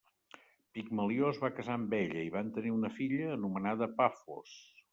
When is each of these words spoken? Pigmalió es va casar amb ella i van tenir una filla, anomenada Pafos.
Pigmalió 0.77 1.27
es 1.33 1.41
va 1.43 1.51
casar 1.59 1.75
amb 1.81 1.93
ella 1.99 2.25
i 2.29 2.33
van 2.37 2.51
tenir 2.57 2.73
una 2.79 2.93
filla, 2.99 3.31
anomenada 3.37 3.93
Pafos. 4.01 4.59